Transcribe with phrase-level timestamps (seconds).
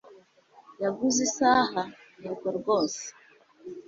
[0.83, 1.83] "Yaguze isaha?"
[2.23, 3.03] "Yego rwose."